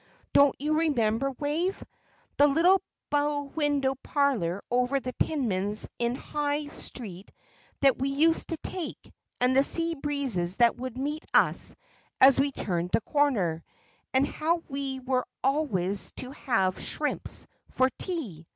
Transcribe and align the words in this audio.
Don't 0.33 0.59
you 0.59 0.79
remember, 0.79 1.29
Wave, 1.33 1.83
the 2.37 2.47
little 2.47 2.81
bow 3.11 3.43
window 3.43 3.93
parlour 4.01 4.63
over 4.71 4.99
the 4.99 5.13
tinman's 5.23 5.87
in 5.99 6.15
High 6.15 6.69
Street 6.69 7.31
that 7.81 7.99
we 7.99 8.25
were 8.27 8.33
to 8.33 8.57
take, 8.63 9.13
and 9.39 9.55
the 9.55 9.61
sea 9.61 9.93
breezes 9.93 10.55
that 10.55 10.75
would 10.75 10.97
meet 10.97 11.23
us 11.35 11.75
as 12.19 12.39
we 12.39 12.51
turned 12.51 12.89
the 12.93 13.01
corner, 13.01 13.63
and 14.11 14.25
how 14.25 14.63
we 14.67 14.99
were 15.01 15.27
always 15.43 16.11
to 16.13 16.31
have 16.31 16.81
shrimps 16.81 17.45
for 17.69 17.91
tea?" 17.99 18.47